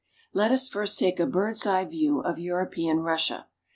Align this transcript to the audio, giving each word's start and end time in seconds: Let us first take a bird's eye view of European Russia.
Let 0.33 0.51
us 0.51 0.67
first 0.67 0.97
take 0.97 1.19
a 1.19 1.27
bird's 1.27 1.67
eye 1.67 1.85
view 1.85 2.21
of 2.21 2.39
European 2.39 3.01
Russia. 3.01 3.45